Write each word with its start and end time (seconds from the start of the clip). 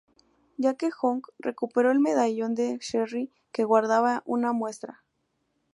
Ya 0.57 0.73
que 0.77 0.89
Hunk 0.89 1.27
recuperó 1.37 1.91
el 1.91 1.99
medallón 1.99 2.55
de 2.55 2.79
Sherry 2.79 3.31
que 3.51 3.65
guardaba 3.65 4.23
una 4.25 4.51
muestra. 4.51 5.03